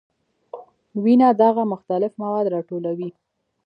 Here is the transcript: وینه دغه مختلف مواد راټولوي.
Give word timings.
وینه 1.03 1.27
دغه 1.41 1.63
مختلف 1.73 2.11
مواد 2.21 2.45
راټولوي. 2.53 3.09